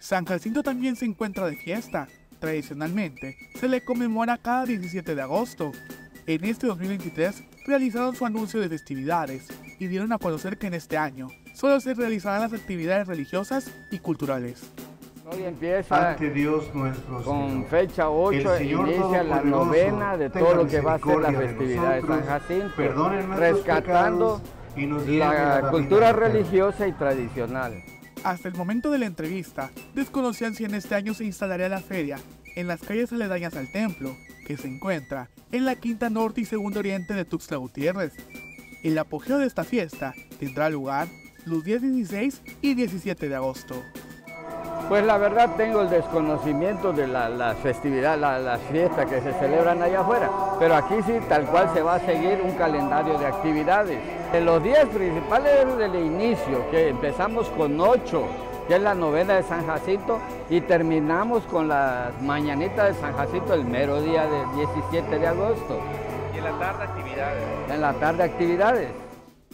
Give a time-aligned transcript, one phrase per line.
[0.00, 2.08] San Jacinto también se encuentra de fiesta.
[2.38, 5.72] Tradicionalmente, se le conmemora cada 17 de agosto.
[6.26, 10.96] En este 2023 realizaron su anuncio de festividades y dieron a conocer que en este
[10.96, 14.62] año solo se realizarán las actividades religiosas y culturales.
[15.30, 17.68] Hoy empieza ante Dios nuestro con Señor.
[17.68, 21.30] fecha 8, El Señor inicia la novena de todo lo que va a ser la
[21.30, 24.40] misericordia de festividad de San nosotros, Jacinto, rescatando
[24.76, 27.82] y nos la la cultura religiosa y tradicional.
[28.22, 32.18] Hasta el momento de la entrevista, desconocían si en este año se instalaría la feria
[32.54, 34.14] en las calles aledañas al templo,
[34.46, 38.12] que se encuentra en la quinta norte y segundo oriente de Tuxtla Gutiérrez.
[38.82, 41.08] El apogeo de esta fiesta tendrá lugar
[41.46, 43.82] los días 16 y 17 de agosto.
[44.90, 49.32] Pues la verdad tengo el desconocimiento de la, la festividad, la- las fiestas que se
[49.34, 53.24] celebran allá afuera, pero aquí sí tal cual se va a seguir un calendario de
[53.26, 53.98] actividades.
[54.32, 58.24] En los días principales del inicio, que empezamos con 8,
[58.66, 60.18] que es la novena de San Jacinto,
[60.50, 65.78] y terminamos con las mañanitas de San Jacinto el mero día del 17 de agosto.
[66.34, 67.42] Y en la tarde actividades.
[67.70, 68.88] En la tarde actividades.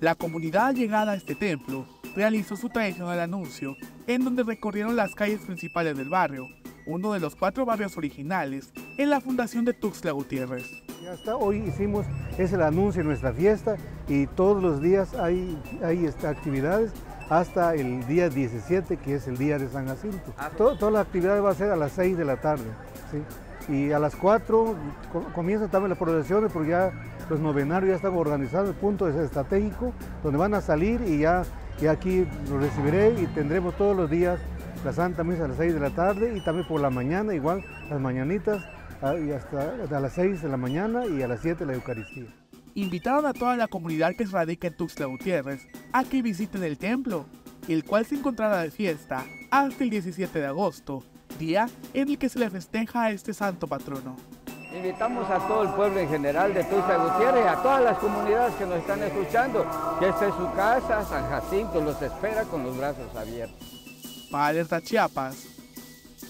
[0.00, 1.84] La comunidad llegada a este templo
[2.18, 3.76] realizó su tradicional anuncio,
[4.08, 6.48] en donde recorrieron las calles principales del barrio,
[6.84, 10.64] uno de los cuatro barrios originales en la fundación de Tuxtla Gutiérrez.
[11.00, 13.76] Y hasta hoy hicimos, es el anuncio de nuestra fiesta
[14.08, 16.90] y todos los días hay, hay este, actividades
[17.30, 20.34] hasta el día 17 que es el día de San Jacinto.
[20.56, 22.64] To- toda la actividad va a ser a las 6 de la tarde.
[23.12, 23.72] ¿sí?
[23.72, 24.74] Y a las 4
[25.12, 26.90] co- comienzan también las procesiones porque ya
[27.30, 29.92] los novenarios ya están organizados, el punto es estratégico
[30.24, 31.44] donde van a salir y ya
[31.80, 34.40] y aquí los recibiré y tendremos todos los días
[34.84, 37.64] la Santa Misa a las 6 de la tarde y también por la mañana igual
[37.88, 38.64] las mañanitas
[39.02, 42.26] ah, y hasta, hasta las 6 de la mañana y a las 7 la Eucaristía.
[42.74, 47.26] Invitaron a toda la comunidad que radica en Tuxtla Gutiérrez a que visiten el templo,
[47.66, 51.02] el cual se encontrará de fiesta hasta el 17 de agosto,
[51.38, 54.16] día en el que se le festeja a este santo patrono.
[54.74, 58.66] Invitamos a todo el pueblo en general de Tuxtla Gutiérrez, a todas las comunidades que
[58.66, 59.66] nos están escuchando,
[59.98, 64.28] que esta es su casa, San Jacinto los espera con los brazos abiertos.
[64.30, 65.46] Para Alerta Chiapas,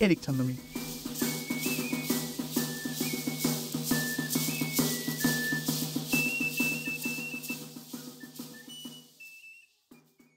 [0.00, 0.73] Eric Chandomí.